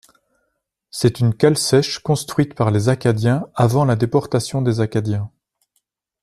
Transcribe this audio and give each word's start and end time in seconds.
C'est 0.89 1.19
une 1.19 1.35
cale 1.35 1.59
sèche 1.59 1.99
construite 1.99 2.55
par 2.55 2.71
les 2.71 2.89
Acadiens 2.89 3.45
avant 3.53 3.85
la 3.85 3.95
déportation 3.95 4.63
des 4.63 4.79
Acadiens. 4.79 5.29